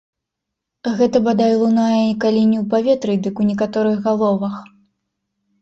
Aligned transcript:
А 0.91 0.93
гэта, 1.01 1.17
бадай, 1.27 1.53
лунае 1.63 2.07
калі 2.23 2.41
не 2.53 2.57
ў 2.63 2.65
паветры, 2.73 3.13
дык 3.27 3.35
у 3.45 3.47
некаторых 3.51 3.97
галовах. 4.07 4.55